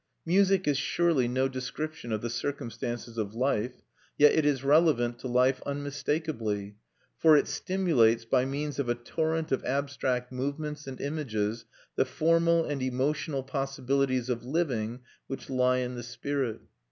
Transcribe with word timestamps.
Music 0.25 0.67
is 0.67 0.79
surely 0.79 1.27
no 1.27 1.47
description 1.47 2.11
of 2.11 2.21
the 2.21 2.29
circumstances 2.31 3.19
of 3.19 3.35
life; 3.35 3.83
yet 4.17 4.33
it 4.33 4.47
is 4.47 4.63
relevant 4.63 5.19
to 5.19 5.27
life 5.27 5.61
unmistakably, 5.63 6.75
for 7.19 7.37
it 7.37 7.47
stimulates 7.47 8.25
by 8.25 8.43
means 8.43 8.79
of 8.79 8.89
a 8.89 8.95
torrent 8.95 9.51
of 9.51 9.63
abstract 9.63 10.31
movements 10.31 10.87
and 10.87 10.99
images 10.99 11.65
the 11.97 12.05
formal 12.05 12.65
and 12.65 12.81
emotional 12.81 13.43
possibilities 13.43 14.27
of 14.27 14.43
living 14.43 15.01
which 15.27 15.51
lie 15.51 15.77
in 15.77 15.93
the 15.93 16.01
spirit. 16.01 16.61